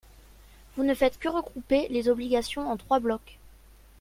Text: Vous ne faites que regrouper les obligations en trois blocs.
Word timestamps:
Vous 0.75 0.83
ne 0.83 0.95
faites 0.95 1.19
que 1.19 1.27
regrouper 1.29 1.87
les 1.89 2.09
obligations 2.09 2.67
en 2.67 2.75
trois 2.75 2.99
blocs. 2.99 3.37